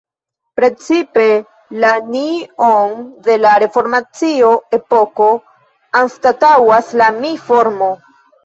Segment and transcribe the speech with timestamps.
[0.59, 1.25] Precipe
[1.83, 5.29] la "ni"-on de la reformacio-epoko
[6.03, 7.93] anstataŭas la "mi"-formo.